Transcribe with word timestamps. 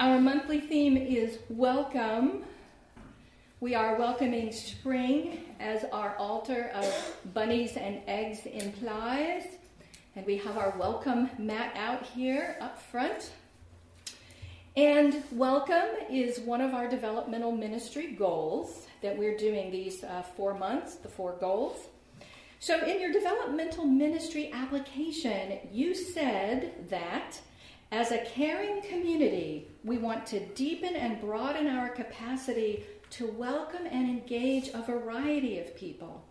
Our 0.00 0.18
monthly 0.18 0.62
theme 0.62 0.96
is 0.96 1.40
welcome. 1.50 2.44
We 3.60 3.74
are 3.74 3.98
welcoming 3.98 4.50
spring 4.50 5.40
as 5.60 5.84
our 5.92 6.16
altar 6.16 6.70
of 6.74 7.16
bunnies 7.34 7.76
and 7.76 8.00
eggs 8.06 8.46
implies. 8.46 9.44
And 10.16 10.24
we 10.24 10.38
have 10.38 10.56
our 10.56 10.74
welcome 10.78 11.28
mat 11.36 11.76
out 11.76 12.06
here 12.06 12.56
up 12.62 12.80
front. 12.80 13.32
And 14.74 15.22
welcome 15.32 15.90
is 16.08 16.40
one 16.40 16.62
of 16.62 16.72
our 16.72 16.88
developmental 16.88 17.52
ministry 17.52 18.12
goals 18.12 18.86
that 19.02 19.18
we're 19.18 19.36
doing 19.36 19.70
these 19.70 20.02
uh, 20.02 20.22
four 20.34 20.54
months, 20.54 20.94
the 20.94 21.10
four 21.10 21.36
goals. 21.38 21.76
So, 22.58 22.82
in 22.86 23.02
your 23.02 23.12
developmental 23.12 23.84
ministry 23.84 24.50
application, 24.50 25.58
you 25.70 25.94
said 25.94 26.88
that 26.88 27.38
as 27.92 28.12
a 28.12 28.18
caring 28.18 28.82
community, 28.82 29.66
we 29.84 29.98
want 29.98 30.24
to 30.26 30.46
deepen 30.48 30.94
and 30.94 31.20
broaden 31.20 31.66
our 31.66 31.88
capacity 31.88 32.84
to 33.10 33.26
welcome 33.26 33.86
and 33.90 34.08
engage 34.08 34.68
a 34.68 34.82
variety 34.82 35.58
of 35.58 35.76
people, 35.76 36.24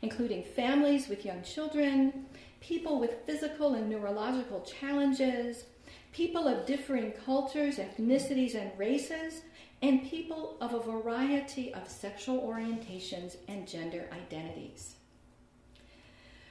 including 0.00 0.42
families 0.42 1.08
with 1.08 1.24
young 1.24 1.42
children, 1.42 2.26
people 2.60 2.98
with 2.98 3.26
physical 3.26 3.74
and 3.74 3.90
neurological 3.90 4.62
challenges, 4.62 5.64
people 6.12 6.48
of 6.48 6.64
differing 6.64 7.12
cultures, 7.12 7.76
ethnicities, 7.76 8.54
and 8.54 8.70
races, 8.78 9.42
and 9.82 10.08
people 10.08 10.56
of 10.60 10.72
a 10.72 10.80
variety 10.80 11.74
of 11.74 11.90
sexual 11.90 12.40
orientations 12.40 13.36
and 13.48 13.68
gender 13.68 14.08
identities. 14.12 14.94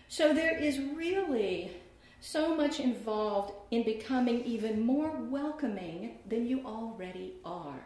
So 0.10 0.34
there 0.34 0.58
is 0.58 0.80
really 0.80 1.72
so 2.22 2.56
much 2.56 2.80
involved 2.80 3.52
in 3.72 3.84
becoming 3.84 4.46
even 4.46 4.86
more 4.86 5.12
welcoming 5.12 6.20
than 6.28 6.48
you 6.48 6.64
already 6.66 7.34
are. 7.44 7.84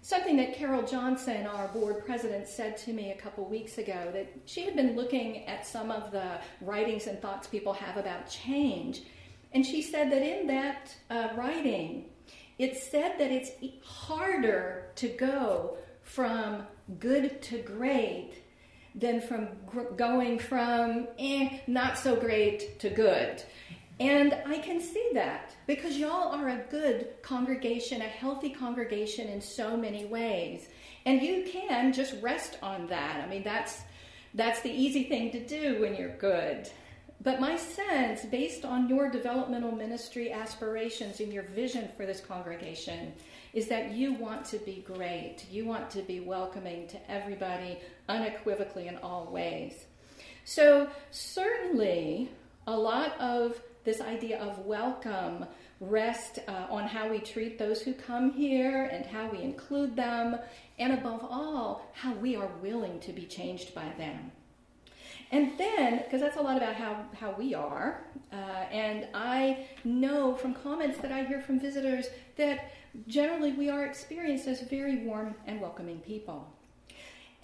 Something 0.00 0.36
that 0.36 0.54
Carol 0.54 0.82
Johnson, 0.82 1.46
our 1.46 1.66
board 1.68 2.04
president, 2.06 2.46
said 2.46 2.76
to 2.78 2.92
me 2.92 3.10
a 3.10 3.16
couple 3.16 3.44
weeks 3.46 3.78
ago 3.78 4.10
that 4.12 4.28
she 4.44 4.62
had 4.62 4.76
been 4.76 4.94
looking 4.94 5.46
at 5.46 5.66
some 5.66 5.90
of 5.90 6.12
the 6.12 6.38
writings 6.60 7.06
and 7.08 7.20
thoughts 7.20 7.48
people 7.48 7.72
have 7.72 7.96
about 7.96 8.30
change. 8.30 9.02
And 9.52 9.66
she 9.66 9.82
said 9.82 10.12
that 10.12 10.22
in 10.22 10.46
that 10.46 10.94
uh, 11.10 11.28
writing, 11.36 12.04
it 12.58 12.76
said 12.76 13.18
that 13.18 13.32
it's 13.32 13.50
harder 13.82 14.90
to 14.96 15.08
go 15.08 15.78
from 16.02 16.66
good 17.00 17.42
to 17.42 17.58
great 17.58 18.43
than 18.94 19.20
from 19.20 19.48
gr- 19.66 19.92
going 19.96 20.38
from 20.38 21.08
eh, 21.18 21.58
not 21.66 21.98
so 21.98 22.16
great 22.16 22.78
to 22.80 22.90
good. 22.90 23.42
And 24.00 24.36
I 24.46 24.58
can 24.58 24.80
see 24.80 25.10
that 25.14 25.54
because 25.66 25.96
y'all 25.96 26.32
are 26.32 26.48
a 26.48 26.64
good 26.70 27.08
congregation, 27.22 28.00
a 28.00 28.04
healthy 28.04 28.50
congregation 28.50 29.28
in 29.28 29.40
so 29.40 29.76
many 29.76 30.04
ways. 30.04 30.68
And 31.06 31.22
you 31.22 31.44
can 31.50 31.92
just 31.92 32.20
rest 32.20 32.58
on 32.62 32.86
that. 32.88 33.22
I 33.24 33.28
mean, 33.28 33.44
that's 33.44 33.82
that's 34.34 34.62
the 34.62 34.70
easy 34.70 35.04
thing 35.04 35.30
to 35.30 35.46
do 35.46 35.80
when 35.80 35.94
you're 35.94 36.16
good. 36.16 36.68
But 37.22 37.40
my 37.40 37.56
sense, 37.56 38.24
based 38.24 38.64
on 38.64 38.88
your 38.88 39.08
developmental 39.08 39.72
ministry 39.72 40.32
aspirations 40.32 41.20
and 41.20 41.32
your 41.32 41.44
vision 41.44 41.88
for 41.96 42.04
this 42.04 42.20
congregation, 42.20 43.14
is 43.54 43.68
that 43.68 43.92
you 43.92 44.14
want 44.14 44.44
to 44.46 44.58
be 44.58 44.84
great. 44.86 45.46
You 45.50 45.64
want 45.64 45.88
to 45.90 46.02
be 46.02 46.18
welcoming 46.18 46.88
to 46.88 47.10
everybody 47.10 47.78
unequivocally 48.08 48.88
in 48.88 48.96
all 48.98 49.26
ways. 49.30 49.84
So, 50.44 50.88
certainly, 51.10 52.30
a 52.66 52.76
lot 52.76 53.18
of 53.20 53.60
this 53.84 54.00
idea 54.00 54.38
of 54.40 54.58
welcome 54.60 55.46
rest 55.80 56.38
uh, 56.48 56.66
on 56.70 56.86
how 56.86 57.08
we 57.08 57.18
treat 57.18 57.58
those 57.58 57.82
who 57.82 57.92
come 57.92 58.32
here 58.32 58.84
and 58.92 59.04
how 59.04 59.28
we 59.28 59.42
include 59.42 59.96
them, 59.96 60.38
and 60.78 60.92
above 60.94 61.24
all, 61.28 61.90
how 61.92 62.14
we 62.14 62.36
are 62.36 62.50
willing 62.62 63.00
to 63.00 63.12
be 63.12 63.24
changed 63.24 63.74
by 63.74 63.88
them. 63.98 64.32
And 65.30 65.58
then, 65.58 65.98
because 65.98 66.20
that's 66.20 66.36
a 66.36 66.42
lot 66.42 66.56
about 66.56 66.74
how, 66.74 67.04
how 67.18 67.32
we 67.32 67.54
are, 67.54 68.04
uh, 68.32 68.36
and 68.70 69.08
I 69.14 69.66
know 69.82 70.34
from 70.34 70.54
comments 70.54 70.98
that 70.98 71.10
I 71.10 71.24
hear 71.24 71.40
from 71.40 71.58
visitors 71.58 72.06
that 72.36 72.72
generally 73.08 73.52
we 73.52 73.68
are 73.68 73.84
experienced 73.84 74.46
as 74.46 74.60
very 74.62 74.98
warm 74.98 75.34
and 75.46 75.60
welcoming 75.60 75.98
people. 76.00 76.46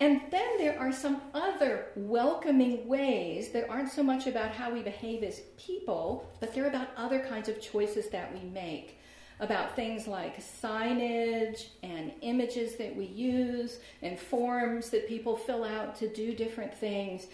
And 0.01 0.23
then 0.31 0.57
there 0.57 0.81
are 0.81 0.93
some 0.93 1.21
other 1.35 1.89
welcoming 1.95 2.89
ways 2.89 3.51
that 3.51 3.69
aren't 3.69 3.93
so 3.93 4.03
much 4.03 4.27
about 4.27 4.51
how 4.51 4.71
we 4.71 4.81
behave 4.81 5.23
as 5.23 5.43
people, 5.59 6.27
but 6.41 6.55
they're 6.55 6.69
about 6.69 6.89
other 6.97 7.21
kinds 7.21 7.51
of 7.51 7.61
choices 7.61 8.09
that 8.09 8.33
we 8.33 8.49
make. 8.49 8.99
About 9.41 9.77
things 9.77 10.07
like 10.07 10.41
signage 10.41 11.69
and 11.83 12.13
images 12.23 12.77
that 12.77 12.95
we 12.97 13.07
use 13.07 13.79
and 14.01 14.19
forms 14.19 14.89
that 14.91 15.07
people 15.07 15.37
fill 15.37 15.65
out 15.65 15.97
to 15.97 16.13
do 16.13 16.35
different 16.35 16.75
things. 16.75 17.27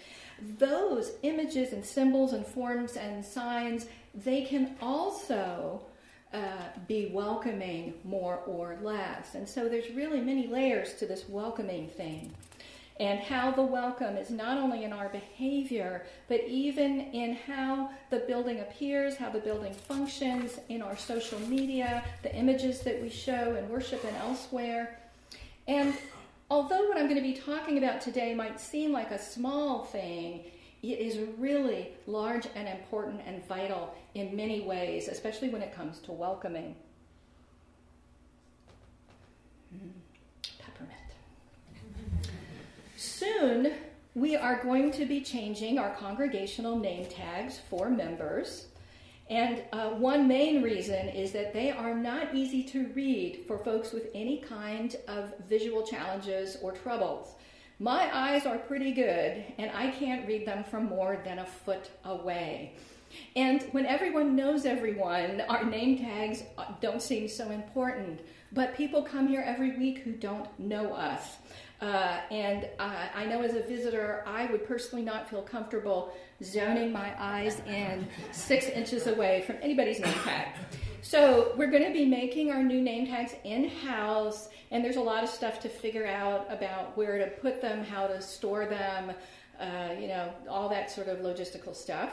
Those 0.57 1.13
images 1.23 1.71
and 1.71 1.83
symbols 1.83 2.33
and 2.33 2.45
forms 2.45 2.97
and 2.97 3.23
signs, 3.23 3.87
they 4.13 4.43
can 4.43 4.75
also 4.81 5.81
uh, 6.33 6.39
be 6.87 7.11
welcoming 7.13 7.93
more 8.03 8.37
or 8.45 8.77
less. 8.81 9.35
And 9.35 9.47
so 9.47 9.69
there's 9.69 9.89
really 9.91 10.19
many 10.19 10.47
layers 10.47 10.93
to 10.95 11.05
this 11.05 11.27
welcoming 11.29 11.87
thing 11.87 12.33
and 12.99 13.19
how 13.19 13.51
the 13.51 13.61
welcome 13.61 14.17
is 14.17 14.31
not 14.31 14.57
only 14.57 14.83
in 14.83 14.91
our 14.91 15.09
behavior, 15.09 16.05
but 16.27 16.41
even 16.47 17.01
in 17.11 17.35
how 17.35 17.91
the 18.09 18.19
building 18.19 18.59
appears, 18.61 19.15
how 19.15 19.29
the 19.29 19.39
building 19.39 19.73
functions, 19.73 20.59
in 20.69 20.81
our 20.81 20.97
social 20.97 21.39
media, 21.41 22.03
the 22.23 22.35
images 22.35 22.79
that 22.81 22.99
we 23.01 23.09
show 23.09 23.55
in 23.55 23.69
worship 23.69 24.03
and 24.03 24.15
elsewhere. 24.17 24.99
And 25.67 25.93
although 26.49 26.87
what 26.87 26.97
I'm 26.97 27.05
going 27.05 27.15
to 27.15 27.21
be 27.21 27.35
talking 27.35 27.77
about 27.77 28.01
today 28.01 28.33
might 28.33 28.59
seem 28.59 28.91
like 28.91 29.11
a 29.11 29.19
small 29.19 29.83
thing, 29.85 30.45
it 30.81 30.99
is 30.99 31.19
really 31.37 31.89
large 32.07 32.47
and 32.55 32.67
important 32.67 33.21
and 33.27 33.45
vital 33.47 33.93
in 34.15 34.35
many 34.35 34.61
ways, 34.61 35.07
especially 35.07 35.49
when 35.49 35.61
it 35.61 35.73
comes 35.73 35.99
to 35.99 36.11
welcoming. 36.11 36.75
Mm 39.75 40.06
soon 43.37 43.73
we 44.15 44.35
are 44.35 44.61
going 44.63 44.91
to 44.91 45.05
be 45.05 45.21
changing 45.21 45.77
our 45.77 45.93
congregational 45.95 46.77
name 46.77 47.05
tags 47.05 47.59
for 47.69 47.89
members. 47.89 48.67
And 49.29 49.61
uh, 49.73 49.89
one 49.89 50.27
main 50.27 50.63
reason 50.63 51.09
is 51.09 51.33
that 51.33 51.53
they 51.53 51.69
are 51.69 51.93
not 51.93 52.33
easy 52.33 52.63
to 52.63 52.87
read 52.95 53.43
for 53.45 53.59
folks 53.59 53.91
with 53.91 54.07
any 54.15 54.37
kind 54.37 54.95
of 55.07 55.33
visual 55.47 55.85
challenges 55.85 56.57
or 56.61 56.71
troubles. 56.71 57.35
My 57.79 58.09
eyes 58.15 58.45
are 58.47 58.57
pretty 58.57 58.91
good, 58.91 59.43
and 59.59 59.69
I 59.71 59.91
can't 59.91 60.25
read 60.25 60.47
them 60.47 60.63
from 60.63 60.85
more 60.85 61.21
than 61.23 61.39
a 61.39 61.45
foot 61.45 61.91
away. 62.05 62.73
And 63.35 63.61
when 63.71 63.85
everyone 63.85 64.35
knows 64.35 64.65
everyone, 64.65 65.41
our 65.47 65.63
name 65.63 65.99
tags 65.99 66.43
uh, 66.57 66.65
don't 66.81 67.01
seem 67.01 67.27
so 67.27 67.51
important. 67.51 68.21
But 68.51 68.75
people 68.75 69.03
come 69.03 69.27
here 69.27 69.43
every 69.45 69.77
week 69.77 69.99
who 69.99 70.13
don't 70.13 70.47
know 70.57 70.93
us. 70.93 71.37
Uh, 71.79 72.19
and 72.31 72.67
uh, 72.79 73.07
I 73.13 73.25
know 73.25 73.41
as 73.41 73.53
a 73.53 73.61
visitor, 73.61 74.23
I 74.25 74.47
would 74.47 74.67
personally 74.67 75.05
not 75.05 75.29
feel 75.29 75.43
comfortable 75.43 76.11
zoning 76.43 76.91
my 76.91 77.13
eyes 77.19 77.61
in 77.67 78.07
six 78.31 78.67
inches 78.67 79.07
away 79.07 79.43
from 79.45 79.57
anybody's 79.61 79.99
name 79.99 80.13
tag. 80.23 80.47
So 81.01 81.53
we're 81.55 81.69
going 81.69 81.85
to 81.85 81.93
be 81.93 82.05
making 82.05 82.51
our 82.51 82.63
new 82.63 82.81
name 82.81 83.05
tags 83.07 83.33
in 83.43 83.69
house, 83.69 84.49
and 84.71 84.83
there's 84.83 84.95
a 84.95 85.01
lot 85.01 85.23
of 85.23 85.29
stuff 85.29 85.59
to 85.61 85.69
figure 85.69 86.05
out 86.07 86.47
about 86.49 86.97
where 86.97 87.17
to 87.19 87.27
put 87.27 87.61
them, 87.61 87.83
how 87.83 88.07
to 88.07 88.21
store 88.21 88.65
them, 88.65 89.11
uh, 89.59 89.89
you 89.99 90.07
know, 90.07 90.33
all 90.49 90.69
that 90.69 90.91
sort 90.91 91.07
of 91.07 91.19
logistical 91.19 91.75
stuff. 91.75 92.11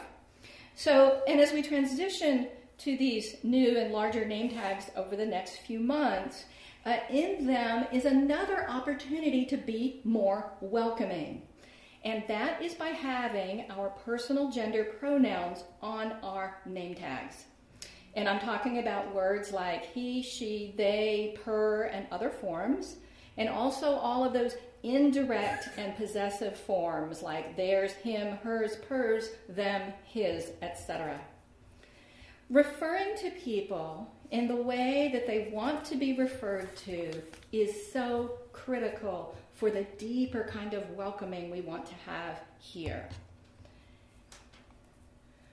So, 0.76 1.22
and 1.26 1.41
as 1.41 1.52
we 1.52 1.62
transition 1.62 2.48
to 2.78 2.96
these 2.96 3.36
new 3.42 3.78
and 3.78 3.92
larger 3.92 4.25
name 4.25 4.50
tags 4.50 4.91
over 4.96 5.16
the 5.16 5.26
next 5.26 5.58
few 5.58 5.81
months, 5.81 6.44
uh, 6.86 6.98
in 7.10 7.46
them 7.46 7.86
is 7.92 8.04
another 8.04 8.69
opportunity 8.69 9.44
to 9.46 9.56
be 9.56 10.00
more 10.04 10.52
welcoming. 10.60 11.42
And 12.04 12.22
that 12.28 12.60
is 12.62 12.75
by 12.75 12.88
having 12.88 13.70
our 13.70 13.88
personal 13.88 14.50
gender 14.50 14.84
pronouns 14.84 15.64
on 15.81 16.12
our 16.22 16.58
name 16.66 16.94
tags. 16.94 17.44
And 18.14 18.28
I'm 18.28 18.40
talking 18.40 18.78
about 18.78 19.14
words 19.14 19.52
like 19.52 19.86
he, 19.86 20.22
she, 20.22 20.75
they, 20.76 21.38
per, 21.42 21.84
and 21.84 22.06
other 22.12 22.31
forms, 22.31 22.96
and 23.38 23.48
also 23.48 23.94
all 23.94 24.22
of 24.25 24.32
those 24.32 24.54
indirect 24.82 25.70
and 25.78 25.96
possessive 25.96 26.56
forms 26.56 27.22
like 27.22 27.56
theirs, 27.56 27.92
him, 27.92 28.37
hers, 28.37 28.76
pers, 28.87 29.30
them, 29.48 29.92
his, 30.04 30.52
etc. 30.60 31.19
Referring 32.50 33.16
to 33.16 33.30
people 33.30 34.12
in 34.31 34.49
the 34.49 34.56
way 34.56 35.11
that 35.12 35.26
they 35.26 35.49
want 35.53 35.85
to 35.87 35.97
be 35.97 36.17
referred 36.17 36.75
to 36.76 37.23
is 37.53 37.93
so 37.93 38.32
critical 38.53 39.37
for 39.55 39.71
the 39.71 39.85
deeper 39.99 40.44
kind 40.50 40.75
of 40.75 40.88
welcoming 40.91 41.50
we 41.50 41.61
want 41.61 41.87
to 41.87 41.94
have 42.06 42.41
here. 42.59 43.09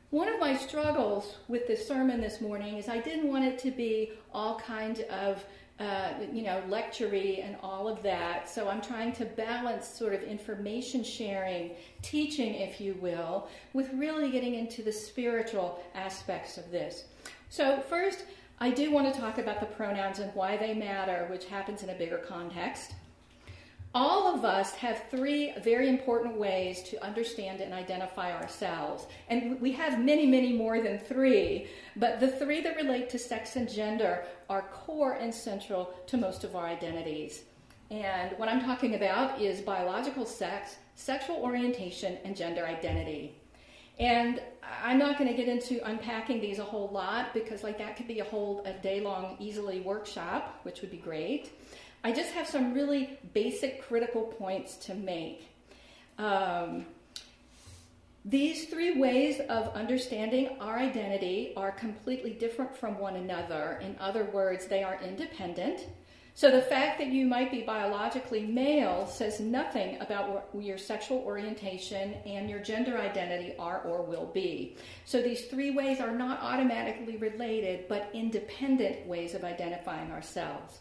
One 0.09 0.27
of 0.27 0.39
my 0.39 0.57
struggles 0.57 1.37
with 1.47 1.67
this 1.67 1.87
sermon 1.87 2.19
this 2.19 2.41
morning 2.41 2.77
is 2.77 2.89
I 2.89 2.99
didn't 2.99 3.29
want 3.29 3.45
it 3.45 3.57
to 3.59 3.71
be 3.71 4.11
all 4.33 4.59
kind 4.59 5.01
of 5.09 5.43
uh, 5.81 6.13
you 6.31 6.43
know, 6.43 6.61
lectury 6.69 7.43
and 7.43 7.55
all 7.63 7.87
of 7.87 8.03
that. 8.03 8.47
So 8.47 8.67
I'm 8.67 8.81
trying 8.81 9.13
to 9.13 9.25
balance 9.25 9.87
sort 9.87 10.13
of 10.13 10.21
information 10.21 11.03
sharing, 11.03 11.71
teaching, 12.03 12.53
if 12.53 12.79
you 12.79 12.93
will, 13.01 13.47
with 13.73 13.91
really 13.93 14.29
getting 14.29 14.53
into 14.53 14.83
the 14.83 14.91
spiritual 14.91 15.83
aspects 15.95 16.57
of 16.57 16.69
this. 16.69 17.05
So, 17.49 17.81
first, 17.89 18.25
I 18.61 18.69
do 18.69 18.91
want 18.91 19.11
to 19.11 19.19
talk 19.19 19.39
about 19.39 19.59
the 19.59 19.65
pronouns 19.65 20.19
and 20.19 20.31
why 20.35 20.55
they 20.55 20.75
matter, 20.75 21.25
which 21.31 21.45
happens 21.45 21.81
in 21.81 21.89
a 21.89 21.95
bigger 21.95 22.19
context. 22.19 22.93
All 23.95 24.35
of 24.35 24.45
us 24.45 24.73
have 24.73 25.01
three 25.09 25.53
very 25.63 25.89
important 25.89 26.35
ways 26.35 26.83
to 26.83 27.03
understand 27.03 27.59
and 27.59 27.73
identify 27.73 28.31
ourselves. 28.31 29.07
And 29.29 29.59
we 29.59 29.71
have 29.71 29.99
many, 29.99 30.27
many 30.27 30.53
more 30.53 30.79
than 30.79 30.99
three, 30.99 31.69
but 31.95 32.19
the 32.19 32.27
three 32.27 32.61
that 32.61 32.75
relate 32.75 33.09
to 33.09 33.17
sex 33.17 33.55
and 33.55 33.67
gender 33.67 34.25
are 34.47 34.61
core 34.61 35.13
and 35.13 35.33
central 35.33 35.95
to 36.05 36.17
most 36.17 36.43
of 36.43 36.55
our 36.55 36.67
identities. 36.67 37.41
And 37.89 38.37
what 38.37 38.47
I'm 38.47 38.61
talking 38.61 38.93
about 38.93 39.41
is 39.41 39.61
biological 39.61 40.27
sex, 40.27 40.75
sexual 40.93 41.37
orientation, 41.37 42.19
and 42.23 42.37
gender 42.37 42.67
identity. 42.67 43.40
And 44.01 44.41
I'm 44.83 44.97
not 44.97 45.19
going 45.19 45.29
to 45.29 45.37
get 45.37 45.47
into 45.47 45.79
unpacking 45.87 46.41
these 46.41 46.57
a 46.57 46.63
whole 46.63 46.89
lot 46.89 47.35
because, 47.35 47.63
like, 47.63 47.77
that 47.77 47.95
could 47.95 48.07
be 48.07 48.19
a 48.19 48.23
whole 48.23 48.63
a 48.65 48.73
day 48.73 48.99
long, 48.99 49.37
easily 49.39 49.79
workshop, 49.81 50.59
which 50.63 50.81
would 50.81 50.89
be 50.89 50.97
great. 50.97 51.51
I 52.03 52.11
just 52.11 52.31
have 52.31 52.47
some 52.47 52.73
really 52.73 53.19
basic 53.33 53.83
critical 53.87 54.23
points 54.23 54.75
to 54.87 54.95
make. 54.95 55.47
Um, 56.17 56.87
these 58.25 58.65
three 58.69 58.99
ways 58.99 59.39
of 59.49 59.67
understanding 59.75 60.57
our 60.59 60.79
identity 60.79 61.53
are 61.55 61.71
completely 61.71 62.31
different 62.31 62.75
from 62.75 62.97
one 62.97 63.17
another. 63.17 63.79
In 63.83 63.95
other 63.99 64.23
words, 64.25 64.65
they 64.65 64.81
are 64.81 64.99
independent. 65.03 65.85
So 66.33 66.49
the 66.49 66.61
fact 66.61 66.97
that 66.99 67.07
you 67.07 67.25
might 67.25 67.51
be 67.51 67.61
biologically 67.61 68.45
male 68.45 69.05
says 69.05 69.39
nothing 69.39 69.99
about 70.01 70.29
what 70.53 70.63
your 70.63 70.77
sexual 70.77 71.19
orientation 71.19 72.13
and 72.25 72.49
your 72.49 72.59
gender 72.59 72.97
identity 72.97 73.53
are 73.59 73.81
or 73.81 74.01
will 74.01 74.31
be. 74.33 74.77
So 75.05 75.21
these 75.21 75.45
three 75.45 75.71
ways 75.71 75.99
are 75.99 76.15
not 76.15 76.41
automatically 76.41 77.17
related, 77.17 77.87
but 77.89 78.09
independent 78.13 79.05
ways 79.05 79.33
of 79.35 79.43
identifying 79.43 80.11
ourselves. 80.11 80.79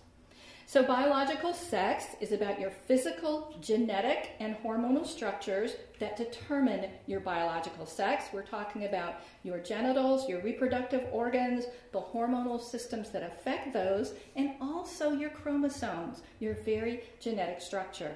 So, 0.70 0.84
biological 0.84 1.52
sex 1.52 2.14
is 2.20 2.30
about 2.30 2.60
your 2.60 2.70
physical, 2.70 3.52
genetic, 3.60 4.36
and 4.38 4.54
hormonal 4.62 5.04
structures 5.04 5.72
that 5.98 6.16
determine 6.16 6.88
your 7.08 7.18
biological 7.18 7.86
sex. 7.86 8.26
We're 8.32 8.46
talking 8.46 8.84
about 8.84 9.16
your 9.42 9.58
genitals, 9.58 10.28
your 10.28 10.40
reproductive 10.42 11.08
organs, 11.10 11.64
the 11.90 12.00
hormonal 12.00 12.60
systems 12.60 13.10
that 13.10 13.24
affect 13.24 13.72
those, 13.72 14.12
and 14.36 14.52
also 14.60 15.10
your 15.10 15.30
chromosomes, 15.30 16.22
your 16.38 16.54
very 16.54 17.02
genetic 17.18 17.60
structure. 17.60 18.14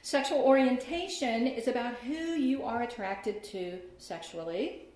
Sexual 0.00 0.38
orientation 0.38 1.46
is 1.46 1.68
about 1.68 1.96
who 1.96 2.14
you 2.14 2.62
are 2.62 2.80
attracted 2.80 3.44
to 3.44 3.78
sexually. 3.98 4.86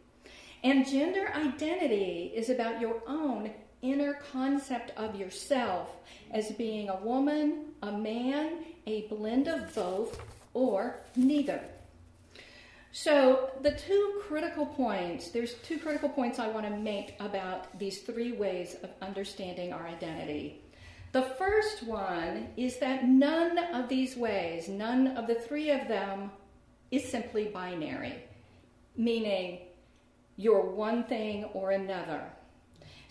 And 0.64 0.88
gender 0.88 1.34
identity 1.34 2.32
is 2.34 2.48
about 2.48 2.80
your 2.80 3.02
own 3.06 3.50
inner 3.82 4.14
concept 4.32 4.92
of 4.96 5.16
yourself 5.16 5.96
as 6.30 6.50
being 6.52 6.88
a 6.88 6.96
woman, 6.96 7.66
a 7.82 7.92
man, 7.92 8.64
a 8.86 9.02
blend 9.08 9.48
of 9.48 9.74
both, 9.74 10.20
or 10.54 11.00
neither. 11.16 11.60
So, 12.94 13.50
the 13.62 13.72
two 13.72 14.22
critical 14.26 14.66
points, 14.66 15.30
there's 15.30 15.54
two 15.54 15.78
critical 15.78 16.10
points 16.10 16.38
I 16.38 16.48
want 16.48 16.66
to 16.66 16.76
make 16.76 17.16
about 17.20 17.78
these 17.78 18.00
three 18.02 18.32
ways 18.32 18.76
of 18.82 18.90
understanding 19.00 19.72
our 19.72 19.86
identity. 19.86 20.60
The 21.12 21.22
first 21.22 21.82
one 21.82 22.48
is 22.56 22.78
that 22.78 23.06
none 23.06 23.58
of 23.58 23.88
these 23.88 24.16
ways, 24.16 24.68
none 24.68 25.16
of 25.16 25.26
the 25.26 25.34
three 25.34 25.70
of 25.70 25.88
them, 25.88 26.30
is 26.90 27.08
simply 27.08 27.46
binary, 27.46 28.14
meaning 28.96 29.60
you're 30.36 30.70
one 30.70 31.04
thing 31.04 31.44
or 31.54 31.70
another. 31.70 32.22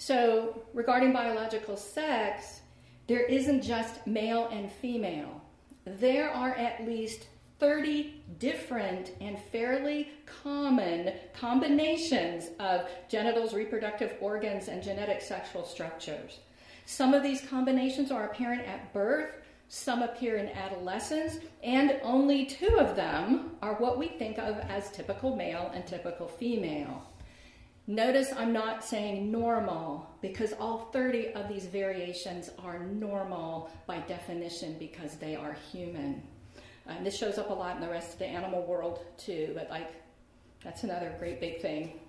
So, 0.01 0.63
regarding 0.74 1.13
biological 1.13 1.77
sex, 1.77 2.62
there 3.06 3.21
isn't 3.21 3.62
just 3.62 4.07
male 4.07 4.48
and 4.51 4.71
female. 4.71 5.44
There 5.86 6.31
are 6.31 6.56
at 6.56 6.88
least 6.88 7.27
30 7.59 8.24
different 8.39 9.12
and 9.21 9.38
fairly 9.51 10.09
common 10.25 11.13
combinations 11.36 12.50
of 12.59 12.89
genitals, 13.09 13.53
reproductive 13.53 14.15
organs, 14.19 14.69
and 14.69 14.81
genetic 14.81 15.21
sexual 15.21 15.63
structures. 15.63 16.39
Some 16.88 17.13
of 17.13 17.21
these 17.21 17.42
combinations 17.42 18.09
are 18.09 18.25
apparent 18.25 18.68
at 18.68 18.92
birth, 18.94 19.36
some 19.69 20.01
appear 20.01 20.38
in 20.38 20.50
adolescence, 20.50 21.38
and 21.62 22.00
only 22.01 22.47
two 22.47 22.80
of 22.80 22.95
them 22.95 23.51
are 23.62 23.75
what 23.75 24.00
we 24.00 24.07
think 24.07 24.39
of 24.39 24.57
as 24.62 24.89
typical 24.89 25.36
male 25.36 25.69
and 25.75 25.86
typical 25.86 26.27
female. 26.27 27.06
Notice 27.88 28.31
I'm 28.36 28.54
not 28.54 28.83
saying 28.83 29.31
normal 29.31 30.07
because 30.22 30.54
all 30.54 30.89
30 30.94 31.33
of 31.33 31.50
these 31.50 31.66
variations 31.66 32.51
are 32.63 32.80
normal 32.80 33.72
by 33.88 34.00
definition 34.00 34.75
because 34.78 35.16
they 35.16 35.36
are 35.36 35.57
human. 35.72 36.22
And 36.88 37.06
this 37.06 37.18
shows 37.18 37.38
up 37.38 37.50
a 37.50 37.54
lot 37.54 37.75
in 37.75 37.81
the 37.81 37.89
rest 37.89 38.13
of 38.13 38.19
the 38.19 38.28
animal 38.28 38.63
world 38.63 39.00
too, 39.18 39.51
but 39.56 39.69
like 39.69 39.92
that's 40.63 40.83
another 40.83 41.16
great 41.19 41.39
big 41.39 41.62
thing. 41.62 42.00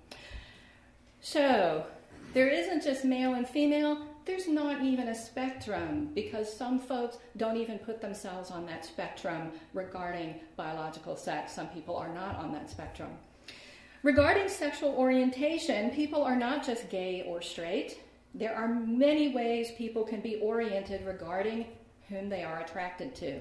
So, 1.21 1.87
there 2.35 2.49
isn't 2.49 2.83
just 2.83 3.05
male 3.05 3.35
and 3.35 3.49
female, 3.49 4.07
there's 4.25 4.47
not 4.49 4.83
even 4.83 5.09
a 5.09 5.15
spectrum 5.15 6.11
because 6.15 6.53
some 6.53 6.79
folks 6.79 7.19
don't 7.37 7.57
even 7.57 7.79
put 7.79 8.01
themselves 8.01 8.51
on 8.51 8.67
that 8.67 8.85
spectrum 8.85 9.51
regarding 9.75 10.37
biological 10.57 11.17
sex. 11.17 11.53
Some 11.53 11.69
people 11.69 11.97
are 11.97 12.13
not 12.13 12.37
on 12.37 12.53
that 12.53 12.71
spectrum. 12.71 13.11
Regarding 14.03 14.49
sexual 14.49 14.91
orientation, 14.91 15.91
people 15.91 16.25
are 16.25 16.35
not 16.35 16.67
just 16.67 16.91
gay 16.91 17.25
or 17.25 17.41
straight. 17.41 18.01
There 18.35 18.55
are 18.55 18.67
many 18.67 19.33
ways 19.33 19.71
people 19.79 20.03
can 20.03 20.21
be 20.21 20.37
oriented 20.37 21.07
regarding 21.07 21.67
whom 22.09 22.29
they 22.29 22.43
are 22.43 22.61
attracted 22.61 23.15
to, 23.17 23.39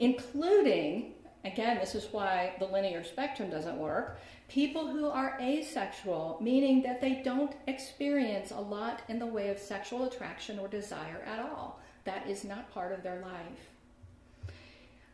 including, 0.00 1.12
again, 1.44 1.78
this 1.78 1.94
is 1.94 2.08
why 2.10 2.54
the 2.58 2.66
linear 2.66 3.04
spectrum 3.04 3.48
doesn't 3.48 3.78
work, 3.78 4.18
people 4.48 4.88
who 4.88 5.06
are 5.06 5.38
asexual, 5.40 6.38
meaning 6.40 6.82
that 6.82 7.00
they 7.00 7.22
don't 7.24 7.54
experience 7.68 8.50
a 8.50 8.60
lot 8.60 9.02
in 9.08 9.20
the 9.20 9.26
way 9.26 9.50
of 9.50 9.58
sexual 9.58 10.04
attraction 10.04 10.58
or 10.58 10.66
desire 10.66 11.22
at 11.24 11.38
all. 11.38 11.78
That 12.04 12.26
is 12.26 12.42
not 12.42 12.72
part 12.72 12.92
of 12.92 13.04
their 13.04 13.20
life. 13.20 14.52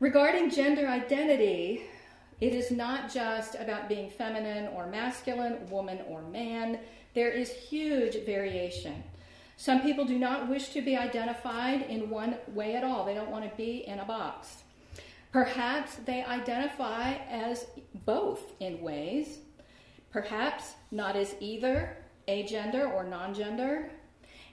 Regarding 0.00 0.50
gender 0.50 0.86
identity, 0.86 1.82
it 2.40 2.55
is 2.55 2.71
not 2.71 3.12
just 3.12 3.55
about 3.55 3.88
being 3.88 4.11
feminine 4.11 4.69
or 4.69 4.87
masculine, 4.87 5.69
woman 5.71 6.00
or 6.09 6.23
man. 6.23 6.78
There 7.14 7.31
is 7.31 7.50
huge 7.50 8.25
variation. 8.26 9.02
Some 9.57 9.81
people 9.81 10.05
do 10.05 10.19
not 10.19 10.49
wish 10.49 10.69
to 10.71 10.83
be 10.83 10.97
identified 10.97 11.83
in 11.83 12.11
one 12.11 12.37
way 12.49 12.76
at 12.76 12.85
all. 12.85 13.07
They 13.07 13.14
don't 13.14 13.31
want 13.31 13.50
to 13.50 13.57
be 13.57 13.87
in 13.87 14.00
a 14.00 14.05
box. 14.05 14.64
Perhaps 15.33 15.97
they 16.05 16.25
identify 16.25 17.14
as 17.31 17.66
both 18.05 18.52
in 18.61 18.83
ways. 18.83 19.38
Perhaps 20.11 20.75
not 20.90 21.16
as 21.16 21.35
either 21.40 21.97
agender 22.28 22.93
or 22.93 23.05
non 23.05 23.33
gender. 23.35 23.90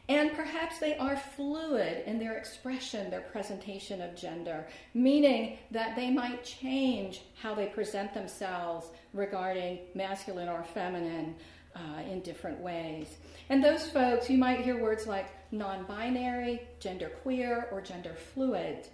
And 0.10 0.33
perhaps 0.33 0.79
they 0.79 0.98
are 0.98 1.15
fluid 1.15 2.03
in 2.05 2.19
their 2.19 2.33
expression, 2.33 3.10
their 3.10 3.22
presentation 3.22 4.01
of 4.01 4.15
gender, 4.15 4.67
meaning 4.93 5.57
that 5.72 5.95
they 5.95 6.12
might 6.12 6.43
change 6.43 7.22
how 7.41 7.55
they 7.55 7.67
present 7.67 8.13
themselves 8.13 8.88
regarding 9.13 9.79
masculine 9.95 10.50
or 10.50 10.63
feminine 10.63 11.36
uh, 11.75 12.01
in 12.12 12.19
different 12.19 12.60
ways. 12.60 13.15
And 13.50 13.63
those 13.63 13.89
folks, 13.89 14.29
you 14.29 14.38
might 14.38 14.62
hear 14.62 14.81
words 14.81 15.07
like 15.07 15.27
non 15.51 15.86
binary, 15.86 16.62
gender 16.79 17.10
queer, 17.22 17.67
or 17.72 17.81
gender 17.81 18.15
fluid. 18.33 18.88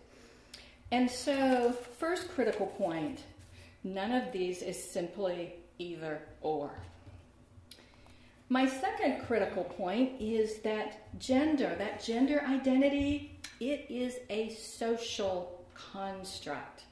And 0.92 1.10
so, 1.10 1.76
first 1.98 2.30
critical 2.30 2.68
point 2.68 3.24
none 3.84 4.12
of 4.12 4.32
these 4.32 4.62
is 4.62 4.82
simply 4.82 5.54
either 5.78 6.22
or. 6.42 6.72
My 8.52 8.66
second 8.66 9.22
critical 9.28 9.64
point 9.64 10.20
is 10.20 10.58
that 10.62 11.20
gender, 11.20 11.76
that 11.78 12.04
gender 12.04 12.44
identity, 12.48 13.38
it 13.60 13.86
is 13.90 14.16
a 14.32 14.50
social 14.50 15.64
construct. 15.76 16.86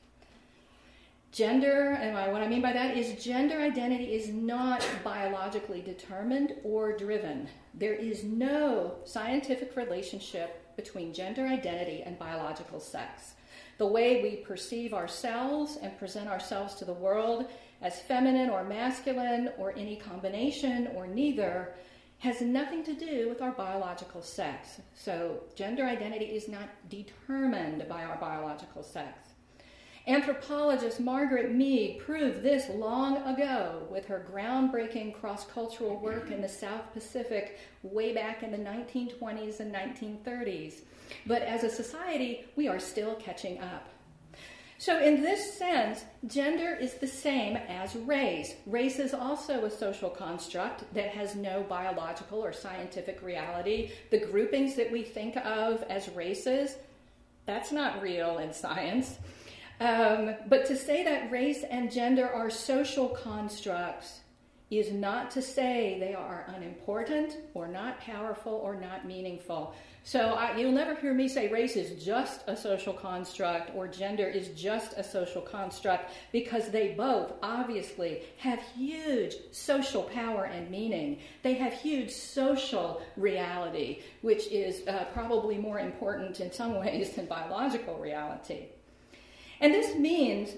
Gender, 1.31 1.97
and 1.99 2.13
what 2.31 2.43
I 2.43 2.47
mean 2.47 2.61
by 2.61 2.73
that 2.73 2.95
is 2.95 3.23
gender 3.23 3.59
identity 3.59 4.13
is 4.13 4.29
not 4.29 4.87
biologically 5.03 5.81
determined 5.81 6.53
or 6.63 6.95
driven. 6.95 7.47
There 7.73 7.95
is 7.95 8.23
no 8.23 8.95
scientific 9.05 9.75
relationship 9.75 10.75
between 10.75 11.11
gender 11.11 11.47
identity 11.47 12.03
and 12.03 12.19
biological 12.19 12.79
sex. 12.79 13.33
The 13.79 13.87
way 13.87 14.21
we 14.21 14.37
perceive 14.37 14.93
ourselves 14.93 15.77
and 15.81 15.97
present 15.97 16.29
ourselves 16.29 16.75
to 16.75 16.85
the 16.85 16.93
world 16.93 17.47
as 17.81 17.99
feminine 18.01 18.49
or 18.49 18.63
masculine 18.63 19.51
or 19.57 19.73
any 19.77 19.95
combination 19.95 20.87
or 20.95 21.07
neither 21.07 21.73
has 22.19 22.41
nothing 22.41 22.83
to 22.83 22.93
do 22.93 23.29
with 23.29 23.41
our 23.41 23.51
biological 23.51 24.21
sex. 24.21 24.81
So, 24.95 25.43
gender 25.55 25.85
identity 25.85 26.25
is 26.25 26.47
not 26.47 26.69
determined 26.89 27.87
by 27.87 28.03
our 28.03 28.17
biological 28.17 28.81
sex. 28.81 29.29
Anthropologist 30.07 31.01
Margaret 31.01 31.53
Mead 31.53 31.99
proved 31.99 32.41
this 32.41 32.69
long 32.69 33.17
ago 33.17 33.85
with 33.91 34.05
her 34.05 34.25
groundbreaking 34.33 35.13
cross 35.13 35.45
cultural 35.45 35.99
work 35.99 36.31
in 36.31 36.41
the 36.41 36.47
South 36.47 36.93
Pacific 36.93 37.59
way 37.83 38.13
back 38.13 38.41
in 38.41 38.51
the 38.51 38.57
1920s 38.57 39.59
and 39.59 39.75
1930s. 39.75 40.75
But 41.25 41.41
as 41.41 41.65
a 41.65 41.69
society, 41.69 42.45
we 42.55 42.69
are 42.69 42.79
still 42.79 43.15
catching 43.15 43.59
up. 43.59 43.89
So, 44.79 44.99
in 44.99 45.21
this 45.21 45.57
sense, 45.57 46.05
gender 46.27 46.75
is 46.75 46.95
the 46.95 47.07
same 47.07 47.57
as 47.57 47.95
race. 47.95 48.53
Race 48.67 48.99
is 48.99 49.13
also 49.13 49.65
a 49.65 49.71
social 49.71 50.09
construct 50.09 50.93
that 50.93 51.09
has 51.09 51.35
no 51.35 51.63
biological 51.67 52.43
or 52.43 52.53
scientific 52.53 53.23
reality. 53.23 53.91
The 54.11 54.19
groupings 54.19 54.75
that 54.75 54.91
we 54.91 55.01
think 55.01 55.35
of 55.37 55.81
as 55.89 56.09
races, 56.09 56.75
that's 57.47 57.71
not 57.71 58.03
real 58.03 58.37
in 58.37 58.53
science. 58.53 59.17
Um, 59.79 60.35
but 60.47 60.65
to 60.67 60.75
say 60.75 61.03
that 61.03 61.31
race 61.31 61.63
and 61.63 61.91
gender 61.91 62.27
are 62.27 62.49
social 62.51 63.09
constructs 63.09 64.19
is 64.69 64.91
not 64.91 65.31
to 65.31 65.41
say 65.41 65.97
they 65.99 66.13
are 66.13 66.45
unimportant 66.55 67.37
or 67.53 67.67
not 67.67 68.01
powerful 68.01 68.53
or 68.53 68.75
not 68.75 69.05
meaningful. 69.05 69.73
So 70.03 70.33
I, 70.33 70.57
you'll 70.57 70.73
never 70.73 70.95
hear 70.95 71.13
me 71.13 71.29
say 71.29 71.49
race 71.49 71.75
is 71.75 72.03
just 72.03 72.43
a 72.47 72.55
social 72.55 72.93
construct 72.93 73.73
or 73.75 73.87
gender 73.87 74.25
is 74.27 74.49
just 74.49 74.93
a 74.97 75.03
social 75.03 75.41
construct 75.41 76.11
because 76.31 76.69
they 76.69 76.89
both 76.89 77.33
obviously 77.41 78.23
have 78.37 78.61
huge 78.75 79.35
social 79.51 80.03
power 80.03 80.45
and 80.45 80.69
meaning. 80.69 81.19
They 81.43 81.53
have 81.55 81.73
huge 81.73 82.11
social 82.11 83.01
reality, 83.15 83.99
which 84.21 84.47
is 84.47 84.85
uh, 84.87 85.05
probably 85.13 85.57
more 85.57 85.79
important 85.79 86.41
in 86.41 86.51
some 86.51 86.75
ways 86.75 87.11
than 87.11 87.25
biological 87.25 87.97
reality. 87.97 88.67
And 89.59 89.73
this 89.73 89.95
means 89.95 90.51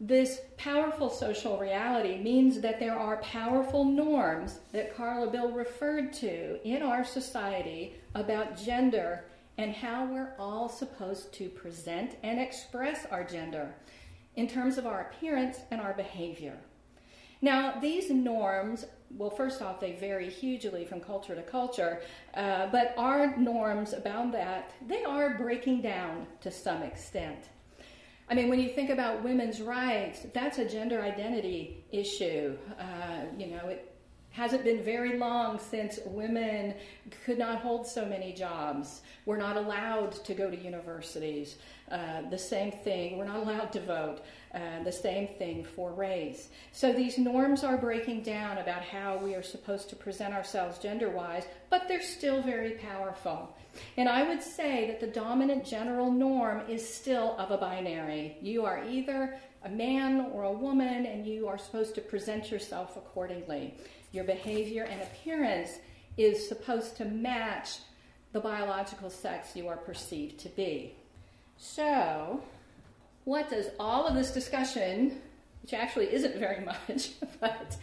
this 0.00 0.40
powerful 0.56 1.10
social 1.10 1.58
reality 1.58 2.16
means 2.16 2.60
that 2.62 2.80
there 2.80 2.98
are 2.98 3.18
powerful 3.18 3.84
norms 3.84 4.60
that 4.72 4.96
Carla 4.96 5.30
Bill 5.30 5.52
referred 5.52 6.10
to 6.14 6.58
in 6.66 6.82
our 6.82 7.04
society 7.04 7.94
about 8.14 8.56
gender 8.56 9.24
and 9.58 9.74
how 9.74 10.06
we're 10.06 10.32
all 10.38 10.70
supposed 10.70 11.34
to 11.34 11.50
present 11.50 12.16
and 12.22 12.40
express 12.40 13.04
our 13.10 13.22
gender 13.22 13.74
in 14.36 14.48
terms 14.48 14.78
of 14.78 14.86
our 14.86 15.02
appearance 15.02 15.58
and 15.70 15.82
our 15.82 15.92
behavior. 15.92 16.56
Now, 17.42 17.78
these 17.78 18.10
norms, 18.10 18.86
well, 19.10 19.28
first 19.28 19.60
off, 19.60 19.80
they 19.80 19.92
vary 19.92 20.30
hugely 20.30 20.86
from 20.86 21.00
culture 21.00 21.34
to 21.34 21.42
culture, 21.42 22.00
uh, 22.34 22.68
but 22.68 22.94
our 22.96 23.36
norms 23.36 23.92
about 23.92 24.32
that, 24.32 24.72
they 24.86 25.04
are 25.04 25.34
breaking 25.34 25.82
down 25.82 26.26
to 26.40 26.50
some 26.50 26.82
extent. 26.82 27.48
I 28.30 28.34
mean, 28.34 28.48
when 28.48 28.60
you 28.60 28.68
think 28.68 28.90
about 28.90 29.24
women's 29.24 29.60
rights, 29.60 30.24
that's 30.32 30.58
a 30.58 30.64
gender 30.64 31.02
identity 31.02 31.84
issue. 31.90 32.56
Uh, 32.78 33.24
you 33.36 33.48
know, 33.48 33.66
it 33.66 33.92
hasn't 34.30 34.64
been 34.64 34.82
very 34.82 35.18
long 35.18 35.58
since 35.58 35.98
women 36.06 36.74
could 37.24 37.38
not 37.38 37.58
hold 37.58 37.86
so 37.86 38.06
many 38.06 38.32
jobs. 38.32 39.00
We're 39.26 39.36
not 39.36 39.56
allowed 39.56 40.12
to 40.24 40.34
go 40.34 40.50
to 40.50 40.56
universities. 40.56 41.56
Uh, 41.90 42.22
the 42.30 42.38
same 42.38 42.70
thing, 42.70 43.18
we're 43.18 43.24
not 43.24 43.38
allowed 43.38 43.72
to 43.72 43.80
vote. 43.80 44.20
Uh, 44.54 44.82
the 44.84 44.92
same 44.92 45.28
thing 45.38 45.64
for 45.64 45.92
race. 45.92 46.48
So 46.72 46.92
these 46.92 47.18
norms 47.18 47.62
are 47.64 47.76
breaking 47.76 48.22
down 48.22 48.58
about 48.58 48.82
how 48.82 49.16
we 49.16 49.34
are 49.34 49.42
supposed 49.42 49.88
to 49.90 49.96
present 49.96 50.34
ourselves 50.34 50.78
gender 50.78 51.08
wise, 51.08 51.44
but 51.68 51.86
they're 51.86 52.02
still 52.02 52.42
very 52.42 52.72
powerful. 52.72 53.56
And 53.96 54.08
I 54.08 54.28
would 54.28 54.42
say 54.42 54.88
that 54.88 55.00
the 55.00 55.06
dominant 55.06 55.64
general 55.64 56.10
norm 56.10 56.62
is 56.68 56.86
still 56.86 57.36
of 57.38 57.52
a 57.52 57.58
binary. 57.58 58.36
You 58.40 58.64
are 58.64 58.84
either 58.88 59.38
a 59.64 59.68
man 59.68 60.30
or 60.32 60.44
a 60.44 60.52
woman, 60.52 61.06
and 61.06 61.26
you 61.26 61.46
are 61.46 61.58
supposed 61.58 61.94
to 61.96 62.00
present 62.00 62.50
yourself 62.50 62.96
accordingly. 62.96 63.74
Your 64.12 64.24
behavior 64.24 64.84
and 64.84 65.00
appearance 65.02 65.78
is 66.16 66.48
supposed 66.48 66.96
to 66.96 67.04
match 67.04 67.78
the 68.32 68.40
biological 68.40 69.10
sex 69.10 69.56
you 69.56 69.68
are 69.68 69.76
perceived 69.76 70.38
to 70.40 70.48
be. 70.50 70.94
So, 71.56 72.42
what 73.24 73.50
does 73.50 73.66
all 73.78 74.06
of 74.06 74.14
this 74.14 74.30
discussion, 74.30 75.20
which 75.62 75.74
actually 75.74 76.12
isn't 76.12 76.36
very 76.36 76.64
much, 76.88 77.10
but 77.40 77.76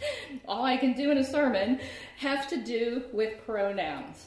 all 0.46 0.64
I 0.64 0.76
can 0.76 0.94
do 0.94 1.10
in 1.10 1.18
a 1.18 1.24
sermon, 1.24 1.80
have 2.18 2.48
to 2.48 2.62
do 2.62 3.04
with 3.12 3.44
pronouns? 3.44 4.26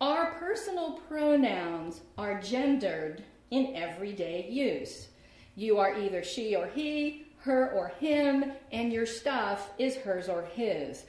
Our 0.00 0.32
personal 0.32 0.92
pronouns 1.08 2.00
are 2.16 2.40
gendered 2.40 3.22
in 3.50 3.76
everyday 3.76 4.48
use. 4.48 5.08
You 5.56 5.78
are 5.78 5.98
either 5.98 6.22
she 6.22 6.56
or 6.56 6.66
he, 6.68 7.26
her 7.40 7.70
or 7.72 7.88
him, 8.00 8.52
and 8.72 8.92
your 8.92 9.06
stuff 9.06 9.70
is 9.78 9.96
hers 9.96 10.28
or 10.28 10.42
his. 10.42 11.04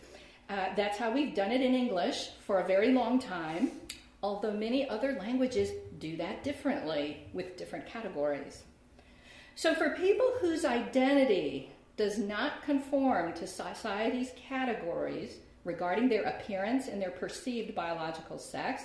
Uh, 0.50 0.68
that's 0.76 0.98
how 0.98 1.12
we've 1.12 1.36
done 1.36 1.52
it 1.52 1.62
in 1.62 1.74
English 1.74 2.30
for 2.46 2.60
a 2.60 2.68
very 2.68 2.92
long 2.92 3.20
time, 3.20 3.72
although 4.22 4.52
many 4.52 4.88
other 4.90 5.18
languages 5.20 5.72
do 6.00 6.18
that 6.18 6.44
differently 6.44 7.28
with 7.34 7.58
different 7.58 7.86
categories. 7.86 8.64
So, 9.56 9.74
for 9.74 9.92
people 9.92 10.32
whose 10.40 10.66
identity 10.66 11.72
does 11.98 12.18
not 12.18 12.64
conform 12.64 13.34
to 13.34 13.46
society's 13.48 14.32
categories 14.48 15.38
regarding 15.64 16.10
their 16.10 16.24
appearance 16.24 16.88
and 16.88 17.02
their 17.02 17.12
perceived 17.12 17.76
biological 17.76 18.40
sex, 18.40 18.84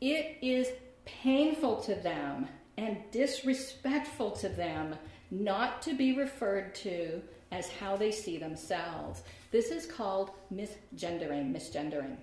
it 0.00 0.36
is 0.42 0.68
painful 1.04 1.80
to 1.82 1.94
them 1.94 2.48
and 2.76 2.98
disrespectful 3.10 4.32
to 4.32 4.48
them 4.48 4.96
not 5.30 5.82
to 5.82 5.94
be 5.94 6.16
referred 6.16 6.74
to 6.76 7.22
as 7.52 7.68
how 7.68 7.96
they 7.96 8.10
see 8.10 8.38
themselves. 8.38 9.22
This 9.50 9.70
is 9.70 9.86
called 9.86 10.30
misgendering, 10.52 11.52
misgendering. 11.52 12.16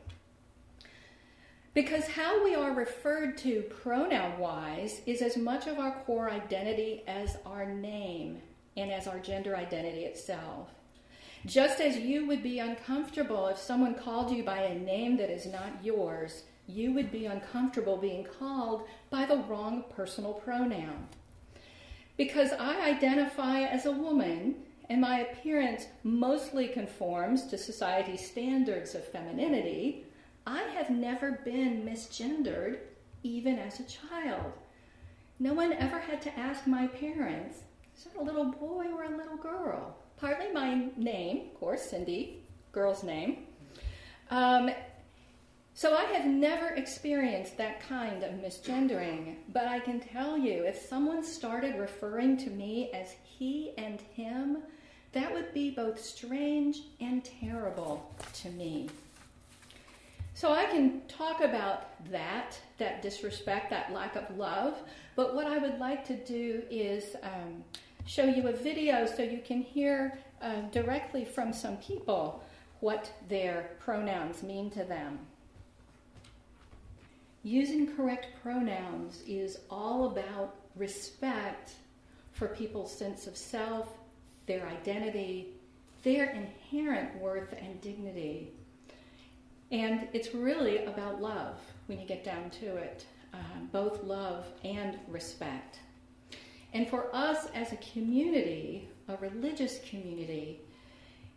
Because 1.73 2.07
how 2.07 2.43
we 2.43 2.55
are 2.55 2.71
referred 2.71 3.37
to 3.39 3.61
pronoun 3.61 4.39
wise 4.39 5.01
is 5.05 5.21
as 5.21 5.37
much 5.37 5.67
of 5.67 5.77
our 5.77 5.91
core 6.05 6.29
identity 6.29 7.03
as 7.07 7.37
our 7.45 7.65
name 7.65 8.41
and 8.75 8.91
as 8.91 9.07
our 9.07 9.19
gender 9.19 9.55
identity 9.55 10.05
itself. 10.05 10.69
Just 11.45 11.79
as 11.79 11.97
you 11.97 12.25
would 12.25 12.41
be 12.41 12.59
uncomfortable 12.59 13.47
if 13.47 13.57
someone 13.57 13.93
called 13.93 14.31
you 14.31 14.43
by 14.43 14.61
a 14.61 14.79
name 14.79 15.17
that 15.17 15.29
is 15.29 15.45
not 15.45 15.83
yours, 15.83 16.43
you 16.67 16.93
would 16.93 17.11
be 17.11 17.27
uncomfortable 17.27 17.97
being 17.97 18.25
called 18.39 18.87
by 19.09 19.25
the 19.25 19.37
wrong 19.37 19.83
personal 19.95 20.33
pronoun. 20.33 21.07
Because 22.17 22.51
I 22.51 22.81
identify 22.81 23.61
as 23.61 23.85
a 23.85 23.91
woman 23.91 24.55
and 24.89 24.99
my 25.01 25.19
appearance 25.19 25.85
mostly 26.03 26.67
conforms 26.67 27.45
to 27.47 27.57
society's 27.57 28.25
standards 28.25 28.95
of 28.95 29.07
femininity, 29.07 30.05
I 30.45 30.61
have 30.61 30.89
never 30.89 31.41
been 31.45 31.83
misgendered 31.83 32.79
even 33.21 33.59
as 33.59 33.79
a 33.79 33.83
child. 33.83 34.53
No 35.39 35.53
one 35.53 35.73
ever 35.73 35.99
had 35.99 36.21
to 36.23 36.39
ask 36.39 36.65
my 36.65 36.87
parents, 36.87 37.59
is 37.95 38.05
that 38.05 38.19
a 38.19 38.23
little 38.23 38.45
boy 38.45 38.87
or 38.91 39.03
a 39.03 39.17
little 39.17 39.37
girl? 39.37 39.95
Partly 40.17 40.51
my 40.51 40.87
name, 40.97 41.49
of 41.51 41.59
course, 41.59 41.83
Cindy, 41.83 42.43
girl's 42.71 43.03
name. 43.03 43.45
Um, 44.31 44.71
so 45.77 45.95
I 45.95 46.05
have 46.05 46.25
never 46.25 46.69
experienced 46.69 47.55
that 47.57 47.87
kind 47.87 48.23
of 48.23 48.31
misgendering, 48.31 49.35
but 49.53 49.67
I 49.67 49.79
can 49.79 49.99
tell 49.99 50.35
you 50.35 50.63
if 50.65 50.75
someone 50.75 51.23
started 51.23 51.75
referring 51.75 52.35
to 52.37 52.49
me 52.49 52.89
as 52.95 53.13
he 53.23 53.73
and 53.77 54.01
him, 54.01 54.63
that 55.11 55.31
would 55.31 55.53
be 55.53 55.69
both 55.69 56.03
strange 56.03 56.79
and 56.99 57.23
terrible 57.23 58.11
to 58.41 58.49
me. 58.49 58.89
So 60.33 60.51
I 60.51 60.65
can 60.65 61.03
talk 61.07 61.41
about 61.41 62.03
that, 62.09 62.59
that 62.79 63.03
disrespect, 63.03 63.69
that 63.69 63.93
lack 63.93 64.15
of 64.15 64.35
love, 64.35 64.79
but 65.15 65.35
what 65.35 65.45
I 65.45 65.59
would 65.59 65.77
like 65.77 66.03
to 66.07 66.15
do 66.25 66.63
is 66.71 67.15
um, 67.21 67.63
show 68.07 68.23
you 68.23 68.47
a 68.47 68.51
video 68.51 69.05
so 69.05 69.21
you 69.21 69.43
can 69.45 69.61
hear 69.61 70.17
uh, 70.41 70.61
directly 70.71 71.23
from 71.23 71.53
some 71.53 71.77
people 71.77 72.43
what 72.79 73.11
their 73.29 73.69
pronouns 73.79 74.41
mean 74.41 74.71
to 74.71 74.83
them. 74.83 75.19
Using 77.47 77.95
correct 77.95 78.27
pronouns 78.43 79.21
is 79.25 79.59
all 79.69 80.07
about 80.07 80.57
respect 80.75 81.75
for 82.33 82.49
people's 82.49 82.91
sense 82.91 83.25
of 83.25 83.37
self, 83.37 83.87
their 84.47 84.67
identity, 84.67 85.53
their 86.03 86.25
inherent 86.31 87.15
worth 87.21 87.53
and 87.53 87.79
dignity. 87.79 88.51
And 89.71 90.09
it's 90.11 90.35
really 90.35 90.83
about 90.83 91.21
love 91.21 91.55
when 91.85 92.01
you 92.01 92.05
get 92.05 92.25
down 92.25 92.49
to 92.49 92.75
it, 92.75 93.05
uh, 93.33 93.37
both 93.71 94.03
love 94.03 94.45
and 94.65 94.99
respect. 95.07 95.79
And 96.73 96.85
for 96.89 97.07
us 97.15 97.47
as 97.55 97.71
a 97.71 97.77
community, 97.77 98.89
a 99.07 99.15
religious 99.21 99.79
community, 99.89 100.59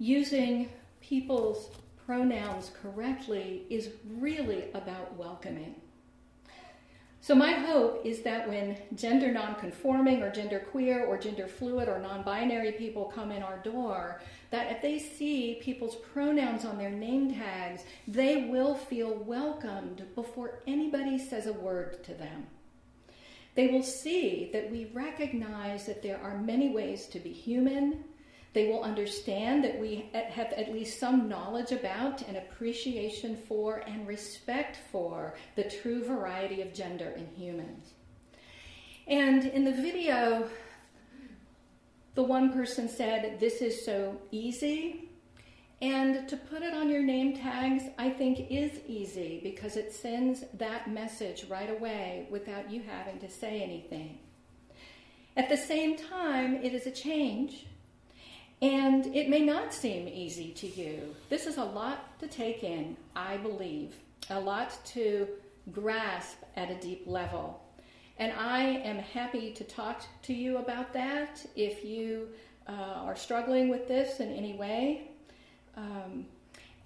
using 0.01 0.71
people's 1.01 1.71
pronouns 2.05 2.73
correctly 2.83 3.63
is 3.71 3.91
really 4.19 4.73
about 4.75 5.17
welcoming. 5.17 5.77
So, 7.23 7.35
my 7.35 7.53
hope 7.53 8.01
is 8.07 8.23
that 8.23 8.49
when 8.49 8.79
gender 8.95 9.31
nonconforming 9.31 10.23
or 10.23 10.33
gender 10.33 10.59
queer 10.59 11.05
or 11.05 11.19
gender 11.19 11.47
fluid 11.47 11.87
or 11.87 11.99
non 11.99 12.23
binary 12.23 12.73
people 12.73 13.13
come 13.15 13.31
in 13.31 13.43
our 13.43 13.59
door, 13.59 14.23
that 14.51 14.73
if 14.73 14.81
they 14.81 14.99
see 14.99 15.61
people's 15.63 15.97
pronouns 15.97 16.65
on 16.65 16.79
their 16.79 16.91
name 16.91 17.35
tags, 17.35 17.83
they 18.09 18.47
will 18.47 18.75
feel 18.75 19.15
welcomed 19.15 20.03
before 20.15 20.63
anybody 20.67 21.19
says 21.19 21.47
a 21.47 21.53
word 21.53 22.03
to 22.05 22.15
them. 22.15 22.47
They 23.55 23.67
will 23.67 23.83
see 23.83 24.49
that 24.55 24.71
we 24.71 24.87
recognize 24.87 25.85
that 25.87 26.03
there 26.03 26.21
are 26.23 26.39
many 26.39 26.71
ways 26.71 27.07
to 27.09 27.21
be 27.21 27.33
human, 27.33 28.05
they 28.53 28.67
will 28.67 28.83
understand 28.83 29.63
that 29.65 29.79
we 29.79 30.11
have 30.13 30.53
at 30.53 30.73
least 30.73 30.99
some 30.99 31.29
knowledge 31.29 31.71
about 31.71 32.23
and 32.23 32.37
appreciation 32.37 33.37
for 33.37 33.85
and 33.87 34.07
respect 34.07 34.79
for 34.91 35.35
the 35.55 35.65
true 35.65 36.05
variety 36.05 36.61
of 36.61 36.75
gender 36.75 37.11
in 37.11 37.27
humans. 37.41 37.95
And 39.07 39.45
in 39.45 39.65
the 39.65 39.73
video, 39.73 40.49
the 42.15 42.23
one 42.25 42.53
person 42.53 42.89
said, 42.89 43.39
This 43.39 43.63
is 43.63 43.85
so 43.85 44.21
easy. 44.33 45.09
And 45.83 46.29
to 46.29 46.37
put 46.37 46.63
it 46.63 46.75
on 46.75 46.91
your 46.91 47.03
name 47.03 47.37
tags, 47.37 47.85
I 47.99 48.11
think, 48.11 48.51
is 48.51 48.81
easy 48.87 49.41
because 49.43 49.77
it 49.77 49.95
sends 49.95 50.45
that 50.55 50.91
message 50.91 51.47
right 51.49 51.71
away 51.71 52.27
without 52.31 52.71
you 52.71 52.83
having 52.83 53.19
to 53.21 53.31
say 53.31 53.63
anything. 53.63 54.19
At 55.37 55.49
the 55.49 55.57
same 55.57 55.97
time, 55.97 56.57
it 56.57 56.75
is 56.75 56.87
a 56.87 56.91
change 56.91 57.65
and 58.63 59.07
it 59.15 59.29
may 59.29 59.41
not 59.41 59.73
seem 59.73 60.07
easy 60.09 60.51
to 60.53 60.67
you. 60.67 61.15
This 61.29 61.47
is 61.47 61.57
a 61.57 61.65
lot 61.65 62.19
to 62.21 62.27
take 62.27 62.63
in, 62.63 62.97
I 63.17 63.39
believe, 63.39 63.95
a 64.29 64.39
lot 64.39 64.79
to 64.87 65.27
grasp 65.73 66.39
at 66.57 66.71
a 66.71 66.75
deep 66.75 67.05
level. 67.07 67.63
And 68.19 68.33
I 68.35 68.63
am 68.63 68.99
happy 68.99 69.53
to 69.53 69.65
talk 69.65 70.03
to 70.23 70.35
you 70.35 70.59
about 70.59 70.93
that 70.93 71.45
if 71.57 71.85
you 71.85 72.29
uh, 72.69 72.73
are 72.73 73.17
struggling 73.17 73.71
with 73.71 73.89
this 73.89 74.21
in 74.21 74.31
any 74.31 74.53
way. 74.53 75.09
Um, 75.77 76.27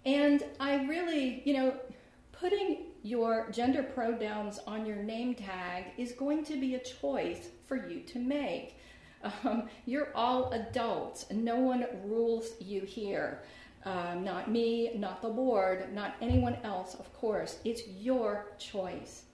and 0.07 0.45
I 0.61 0.85
really, 0.85 1.43
you 1.45 1.55
know, 1.55 1.75
putting 2.31 2.85
your 3.03 3.51
gender 3.51 3.83
pronouns 3.83 4.61
on 4.67 4.87
your 4.87 4.97
name 4.97 5.35
tag 5.35 5.87
is 5.99 6.13
going 6.13 6.45
to 6.45 6.61
be 6.61 6.77
a 6.77 6.79
choice 6.79 7.49
for 7.67 7.89
you 7.89 8.01
to 8.01 8.19
make. 8.19 8.77
Um, 9.45 9.69
you're 9.87 10.09
all 10.15 10.53
adults, 10.53 11.27
no 11.31 11.57
one 11.57 11.87
rules 12.05 12.51
you 12.61 12.83
here. 12.83 13.43
Um, 13.85 14.25
not 14.25 14.51
me, 14.51 14.93
not 14.97 15.21
the 15.21 15.29
board, 15.29 15.95
not 15.95 16.15
anyone 16.21 16.57
else, 16.65 16.95
of 16.95 17.13
course. 17.15 17.59
It's 17.65 17.87
your 17.89 18.53
choice. 18.59 19.25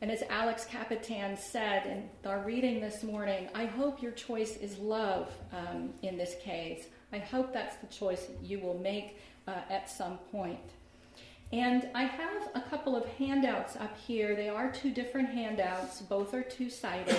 And 0.00 0.10
as 0.10 0.22
Alex 0.28 0.66
Kapitan 0.66 1.36
said 1.38 1.86
in 1.86 2.30
our 2.30 2.40
reading 2.40 2.80
this 2.80 3.02
morning, 3.02 3.48
I 3.54 3.66
hope 3.66 4.02
your 4.02 4.12
choice 4.12 4.56
is 4.56 4.78
love 4.78 5.32
um, 5.52 5.94
in 6.02 6.18
this 6.18 6.34
case. 6.42 6.86
I 7.12 7.18
hope 7.18 7.52
that's 7.52 7.76
the 7.76 7.86
choice 7.86 8.26
you 8.42 8.58
will 8.58 8.78
make 8.78 9.18
uh, 9.46 9.52
at 9.70 9.88
some 9.88 10.18
point. 10.30 10.58
And 11.52 11.88
I 11.94 12.04
have 12.04 12.50
a 12.54 12.60
couple 12.60 12.96
of 12.96 13.04
handouts 13.04 13.76
up 13.76 13.96
here. 13.98 14.34
They 14.34 14.48
are 14.48 14.72
two 14.72 14.90
different 14.90 15.28
handouts, 15.28 16.00
both 16.02 16.34
are 16.34 16.42
two 16.42 16.68
sided. 16.68 17.16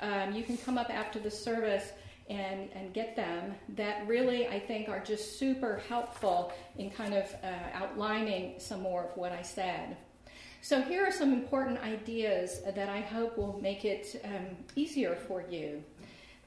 Um, 0.00 0.32
you 0.32 0.42
can 0.42 0.56
come 0.56 0.78
up 0.78 0.90
after 0.90 1.18
the 1.18 1.30
service 1.30 1.92
and, 2.28 2.68
and 2.74 2.92
get 2.92 3.16
them 3.16 3.54
that 3.70 4.06
really 4.06 4.48
I 4.48 4.60
think 4.60 4.88
are 4.88 5.00
just 5.00 5.38
super 5.38 5.82
helpful 5.88 6.52
in 6.76 6.90
kind 6.90 7.14
of 7.14 7.24
uh, 7.42 7.46
outlining 7.74 8.58
some 8.58 8.82
more 8.82 9.04
of 9.04 9.16
what 9.16 9.32
I 9.32 9.42
said. 9.42 9.96
So, 10.60 10.82
here 10.82 11.06
are 11.06 11.12
some 11.12 11.32
important 11.32 11.78
ideas 11.80 12.60
that 12.64 12.88
I 12.88 13.00
hope 13.00 13.38
will 13.38 13.60
make 13.62 13.84
it 13.84 14.20
um, 14.24 14.56
easier 14.74 15.14
for 15.14 15.44
you. 15.48 15.82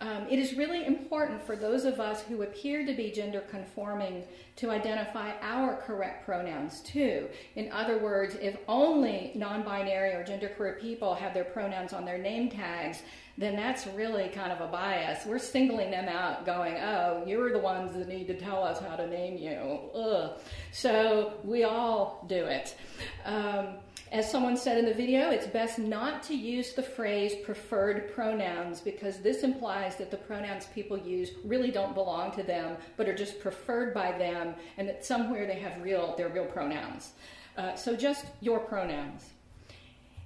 Um, 0.01 0.25
it 0.31 0.39
is 0.39 0.55
really 0.55 0.83
important 0.83 1.45
for 1.45 1.55
those 1.55 1.85
of 1.85 1.99
us 1.99 2.23
who 2.23 2.41
appear 2.41 2.83
to 2.87 2.93
be 2.93 3.11
gender 3.11 3.41
conforming 3.51 4.23
to 4.55 4.71
identify 4.71 5.33
our 5.41 5.77
correct 5.77 6.25
pronouns 6.25 6.81
too. 6.81 7.27
In 7.55 7.71
other 7.71 7.99
words, 7.99 8.35
if 8.41 8.57
only 8.67 9.31
non 9.35 9.61
binary 9.61 10.13
or 10.13 10.25
genderqueer 10.25 10.81
people 10.81 11.13
have 11.13 11.35
their 11.35 11.43
pronouns 11.43 11.93
on 11.93 12.03
their 12.03 12.17
name 12.17 12.49
tags, 12.49 13.03
then 13.37 13.55
that's 13.55 13.85
really 13.87 14.29
kind 14.29 14.51
of 14.51 14.59
a 14.59 14.71
bias. 14.71 15.25
We're 15.27 15.37
singling 15.37 15.91
them 15.91 16.09
out, 16.09 16.47
going, 16.47 16.77
oh, 16.77 17.23
you're 17.27 17.53
the 17.53 17.59
ones 17.59 17.93
that 17.95 18.07
need 18.07 18.25
to 18.27 18.37
tell 18.37 18.63
us 18.63 18.79
how 18.79 18.95
to 18.95 19.07
name 19.07 19.37
you. 19.37 19.79
Ugh. 19.93 20.31
So 20.71 21.33
we 21.43 21.63
all 21.63 22.25
do 22.27 22.45
it. 22.45 22.75
Um, 23.23 23.75
as 24.12 24.30
someone 24.30 24.58
said 24.58 24.78
in 24.78 24.86
the 24.86 24.93
video, 24.93 25.30
it's 25.30 25.47
best 25.47 25.80
not 25.80 26.21
to 26.24 26.36
use 26.36 26.74
the 26.74 26.84
phrase 26.84 27.34
preferred 27.45 28.13
pronouns 28.13 28.82
because 28.82 29.19
this 29.19 29.43
implies 29.43 29.95
that 29.95 30.12
the 30.12 30.17
pronouns 30.17 30.65
people 30.76 30.97
use 30.97 31.32
really 31.45 31.71
don't 31.71 31.93
belong 31.93 32.32
to 32.34 32.43
them, 32.43 32.76
but 32.97 33.08
are 33.08 33.15
just 33.15 33.39
preferred 33.39 33.93
by 33.93 34.12
them, 34.17 34.54
and 34.78 34.88
that 34.89 35.06
somewhere 35.06 35.47
they 35.47 35.60
have 35.60 35.82
real, 35.82 36.13
their 36.17 36.28
real 36.28 36.45
pronouns. 36.45 37.13
Uh, 37.58 37.74
so 37.76 37.95
just 37.95 38.26
your 38.41 38.60
pronouns. 38.60 39.30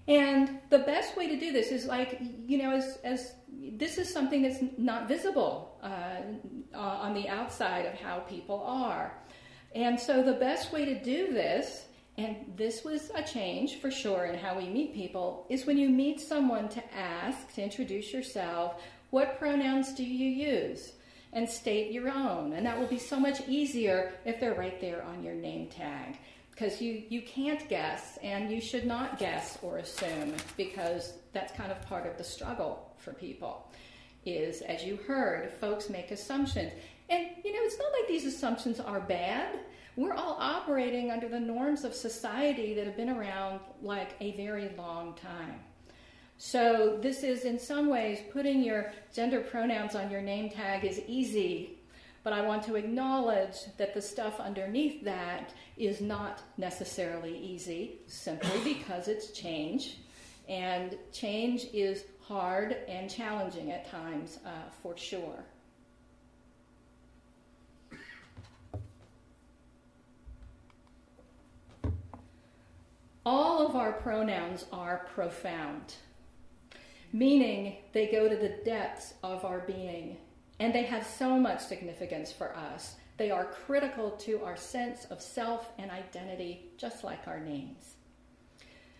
And 0.07 0.59
the 0.69 0.79
best 0.79 1.15
way 1.15 1.27
to 1.27 1.39
do 1.39 1.51
this 1.51 1.71
is 1.71 1.85
like, 1.85 2.19
you 2.45 2.57
know, 2.57 2.71
as, 2.71 2.97
as 3.03 3.33
this 3.49 3.97
is 3.99 4.11
something 4.11 4.41
that's 4.41 4.63
not 4.77 5.07
visible 5.07 5.79
uh, 5.83 6.77
on 6.77 7.13
the 7.13 7.27
outside 7.27 7.85
of 7.85 7.93
how 7.93 8.19
people 8.19 8.63
are. 8.65 9.13
And 9.75 9.99
so 9.99 10.23
the 10.23 10.33
best 10.33 10.71
way 10.71 10.85
to 10.85 11.03
do 11.03 11.33
this 11.33 11.85
and 12.17 12.37
this 12.55 12.83
was 12.83 13.11
a 13.13 13.23
change 13.23 13.81
for 13.81 13.91
sure 13.91 14.25
in 14.25 14.37
how 14.37 14.57
we 14.57 14.67
meet 14.67 14.93
people, 14.93 15.45
is 15.49 15.65
when 15.65 15.77
you 15.77 15.89
meet 15.89 16.21
someone 16.21 16.69
to 16.69 16.95
ask, 16.95 17.53
to 17.55 17.63
introduce 17.63 18.13
yourself, 18.13 18.81
what 19.09 19.37
pronouns 19.37 19.93
do 19.93 20.03
you 20.03 20.29
use? 20.29 20.93
And 21.33 21.49
state 21.49 21.91
your 21.91 22.09
own. 22.09 22.53
And 22.53 22.65
that 22.65 22.79
will 22.79 22.87
be 22.87 22.99
so 22.99 23.19
much 23.19 23.41
easier 23.47 24.13
if 24.23 24.39
they're 24.39 24.53
right 24.53 24.79
there 24.79 25.03
on 25.03 25.23
your 25.23 25.33
name 25.33 25.67
tag. 25.67 26.17
Because 26.51 26.81
you, 26.81 27.03
you 27.09 27.21
can't 27.21 27.67
guess, 27.67 28.17
and 28.23 28.49
you 28.49 28.61
should 28.61 28.85
not 28.85 29.19
guess 29.19 29.57
or 29.61 29.79
assume, 29.79 30.33
because 30.55 31.13
that's 31.33 31.51
kind 31.51 31.69
of 31.69 31.81
part 31.81 32.07
of 32.07 32.17
the 32.17 32.23
struggle 32.23 32.93
for 32.97 33.11
people. 33.11 33.69
Is, 34.25 34.61
as 34.61 34.85
you 34.85 34.97
heard, 35.05 35.51
folks 35.51 35.89
make 35.89 36.11
assumptions. 36.11 36.71
And, 37.09 37.27
you 37.43 37.51
know, 37.51 37.59
it's 37.63 37.77
not 37.77 37.91
like 37.91 38.07
these 38.07 38.25
assumptions 38.25 38.79
are 38.79 39.01
bad 39.01 39.59
we're 39.95 40.13
all 40.13 40.37
operating 40.39 41.11
under 41.11 41.27
the 41.27 41.39
norms 41.39 41.83
of 41.83 41.93
society 41.93 42.73
that 42.73 42.85
have 42.85 42.97
been 42.97 43.09
around 43.09 43.59
like 43.81 44.15
a 44.19 44.35
very 44.35 44.69
long 44.77 45.13
time. 45.15 45.59
So, 46.37 46.99
this 47.01 47.23
is 47.23 47.45
in 47.45 47.57
some 47.57 47.87
ways 47.87 48.19
putting 48.33 48.61
your 48.61 48.91
gender 49.13 49.39
pronouns 49.39 49.95
on 49.95 50.11
your 50.11 50.21
name 50.21 50.49
tag 50.49 50.83
is 50.83 51.01
easy, 51.07 51.79
but 52.23 52.33
I 52.33 52.41
want 52.41 52.63
to 52.63 52.75
acknowledge 52.75 53.55
that 53.77 53.93
the 53.93 54.01
stuff 54.01 54.39
underneath 54.41 55.01
that 55.05 55.53
is 55.77 56.01
not 56.01 56.41
necessarily 56.57 57.37
easy 57.37 57.99
simply 58.07 58.63
because 58.73 59.07
it's 59.07 59.31
change. 59.31 59.99
And 60.49 60.97
change 61.13 61.67
is 61.73 62.03
hard 62.21 62.77
and 62.87 63.09
challenging 63.09 63.71
at 63.71 63.89
times, 63.89 64.39
uh, 64.45 64.49
for 64.83 64.97
sure. 64.97 65.45
All 73.25 73.65
of 73.65 73.75
our 73.75 73.93
pronouns 73.93 74.65
are 74.71 75.07
profound, 75.15 75.95
meaning 77.11 77.77
they 77.91 78.07
go 78.07 78.29
to 78.29 78.35
the 78.35 78.57
depths 78.63 79.15
of 79.23 79.43
our 79.43 79.61
being, 79.61 80.17
and 80.59 80.73
they 80.73 80.83
have 80.83 81.05
so 81.05 81.39
much 81.39 81.59
significance 81.59 82.31
for 82.31 82.55
us. 82.55 82.95
They 83.17 83.31
are 83.31 83.45
critical 83.45 84.11
to 84.11 84.43
our 84.43 84.55
sense 84.55 85.05
of 85.05 85.21
self 85.21 85.71
and 85.79 85.89
identity, 85.89 86.69
just 86.77 87.03
like 87.03 87.27
our 87.27 87.39
names. 87.39 87.95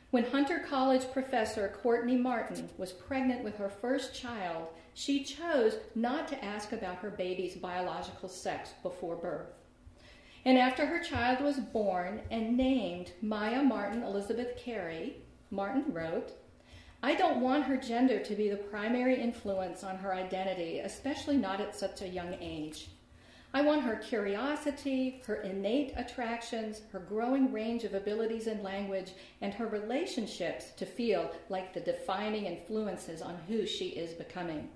When 0.10 0.26
Hunter 0.26 0.60
College 0.60 1.12
professor 1.12 1.76
Courtney 1.84 2.16
Martin 2.16 2.70
was 2.78 2.94
pregnant 2.94 3.44
with 3.44 3.58
her 3.58 3.70
first 3.70 4.16
child, 4.16 4.70
she 4.94 5.24
chose 5.24 5.78
not 5.94 6.28
to 6.30 6.44
ask 6.44 6.72
about 6.72 6.98
her 6.98 7.10
baby's 7.12 7.56
biological 7.56 8.30
sex 8.30 8.72
before 8.82 9.18
birth. 9.18 9.65
And 10.46 10.60
after 10.60 10.86
her 10.86 11.00
child 11.00 11.44
was 11.44 11.58
born 11.58 12.22
and 12.30 12.56
named 12.56 13.14
Maya 13.22 13.64
Martin 13.64 14.04
Elizabeth 14.04 14.56
Cary, 14.58 15.18
Martin 15.50 15.86
wrote, 15.92 16.34
I 17.02 17.16
don't 17.16 17.42
want 17.42 17.66
her 17.66 17.78
gender 17.78 18.20
to 18.20 18.36
be 18.36 18.50
the 18.50 18.56
primary 18.56 19.20
influence 19.20 19.84
on 19.84 19.98
her 19.98 20.14
identity, 20.14 20.80
especially 20.80 21.38
not 21.38 21.62
at 21.62 21.76
such 21.76 22.02
a 22.02 22.08
young 22.08 22.36
age. 22.42 22.90
I 23.56 23.62
want 23.62 23.84
her 23.84 23.96
curiosity, 23.96 25.22
her 25.26 25.36
innate 25.38 25.94
attractions, 25.96 26.82
her 26.92 27.00
growing 27.00 27.52
range 27.54 27.84
of 27.84 27.94
abilities 27.94 28.48
in 28.48 28.62
language, 28.62 29.14
and 29.42 29.54
her 29.54 29.68
relationships 29.68 30.72
to 30.78 30.86
feel 30.86 31.32
like 31.50 31.74
the 31.74 31.80
defining 31.80 32.46
influences 32.46 33.22
on 33.22 33.38
who 33.48 33.66
she 33.66 33.90
is 33.90 34.14
becoming. 34.14 34.70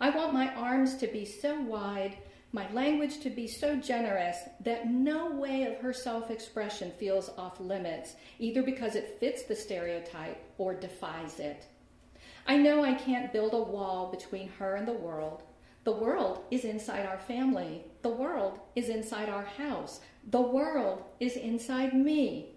I 0.00 0.10
want 0.10 0.32
my 0.32 0.54
arms 0.54 0.96
to 0.96 1.06
be 1.06 1.24
so 1.24 1.60
wide, 1.60 2.16
my 2.54 2.70
language 2.70 3.18
to 3.18 3.30
be 3.30 3.48
so 3.48 3.74
generous 3.74 4.36
that 4.60 4.88
no 4.88 5.28
way 5.32 5.64
of 5.64 5.76
her 5.78 5.92
self 5.92 6.30
expression 6.30 6.92
feels 7.00 7.28
off 7.36 7.58
limits, 7.58 8.14
either 8.38 8.62
because 8.62 8.94
it 8.94 9.18
fits 9.18 9.42
the 9.42 9.56
stereotype 9.56 10.40
or 10.56 10.72
defies 10.72 11.40
it. 11.40 11.66
I 12.46 12.56
know 12.56 12.84
I 12.84 12.94
can't 12.94 13.32
build 13.32 13.54
a 13.54 13.58
wall 13.58 14.08
between 14.08 14.50
her 14.50 14.76
and 14.76 14.86
the 14.86 14.92
world. 14.92 15.42
The 15.82 15.96
world 15.96 16.44
is 16.52 16.64
inside 16.64 17.06
our 17.06 17.18
family. 17.18 17.86
The 18.02 18.10
world 18.10 18.60
is 18.76 18.88
inside 18.88 19.28
our 19.28 19.44
house. 19.44 19.98
The 20.30 20.40
world 20.40 21.02
is 21.18 21.36
inside 21.36 21.92
me. 21.92 22.50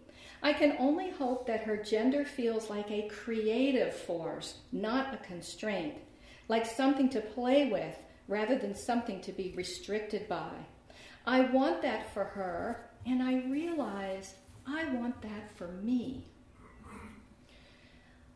I 0.44 0.54
can 0.54 0.76
only 0.78 1.10
hope 1.10 1.48
that 1.48 1.64
her 1.64 1.76
gender 1.76 2.24
feels 2.24 2.70
like 2.70 2.92
a 2.92 3.10
creative 3.10 3.96
force, 3.96 4.60
not 4.72 5.16
a 5.16 5.26
constraint, 5.26 5.96
like 6.50 6.68
something 6.68 7.10
to 7.10 7.20
play 7.20 7.72
with 7.72 7.98
rather 8.28 8.58
than 8.58 8.76
something 8.76 9.22
to 9.22 9.32
be 9.32 9.54
restricted 9.56 10.28
by. 10.28 10.52
I 11.26 11.42
want 11.42 11.82
that 11.82 12.13
for 12.13 12.24
her, 12.24 12.90
and 13.06 13.22
I 13.22 13.44
realize 13.50 14.36
I 14.66 14.86
want 14.94 15.22
that 15.22 15.56
for 15.58 15.68
me. 15.68 16.28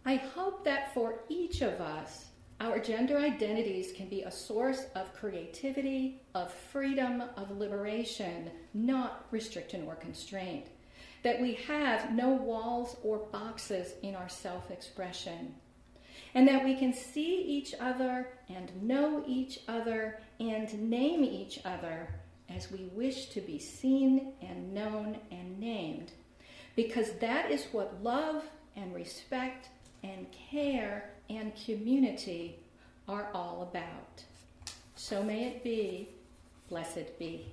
I 0.05 0.15
hope 0.15 0.63
that 0.63 0.93
for 0.93 1.19
each 1.29 1.61
of 1.61 1.79
us, 1.79 2.25
our 2.59 2.79
gender 2.79 3.17
identities 3.17 3.91
can 3.91 4.07
be 4.07 4.21
a 4.21 4.31
source 4.31 4.85
of 4.95 5.13
creativity, 5.13 6.21
of 6.35 6.53
freedom, 6.53 7.23
of 7.35 7.57
liberation, 7.57 8.51
not 8.73 9.25
restriction 9.31 9.85
or 9.87 9.95
constraint. 9.95 10.67
That 11.23 11.41
we 11.41 11.53
have 11.67 12.13
no 12.13 12.29
walls 12.29 12.97
or 13.03 13.19
boxes 13.31 13.93
in 14.03 14.15
our 14.15 14.29
self 14.29 14.69
expression 14.71 15.55
and 16.33 16.47
that 16.47 16.63
we 16.63 16.75
can 16.75 16.93
see 16.93 17.41
each 17.41 17.73
other 17.79 18.27
and 18.49 18.71
know 18.81 19.23
each 19.27 19.59
other 19.67 20.19
and 20.39 20.89
name 20.89 21.23
each 21.23 21.59
other 21.65 22.07
as 22.49 22.71
we 22.71 22.89
wish 22.93 23.27
to 23.27 23.41
be 23.41 23.59
seen 23.59 24.33
and 24.41 24.73
known 24.73 25.17
and 25.31 25.59
named. 25.59 26.11
Because 26.75 27.13
that 27.19 27.51
is 27.51 27.65
what 27.71 28.01
love 28.03 28.43
and 28.75 28.93
respect 28.93 29.69
and 30.03 30.25
care 30.31 31.09
and 31.29 31.51
community 31.65 32.59
are 33.07 33.29
all 33.33 33.61
about. 33.63 34.23
So 34.95 35.23
may 35.23 35.45
it 35.47 35.63
be. 35.63 36.09
Blessed 36.69 37.19
be. 37.19 37.45